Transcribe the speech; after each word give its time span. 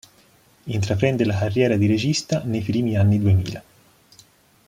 Intraprende 0.65 1.25
la 1.25 1.37
carriera 1.37 1.77
di 1.77 1.85
regista 1.85 2.41
nei 2.43 2.61
primi 2.61 2.97
anni 2.97 3.19
duemila. 3.19 3.63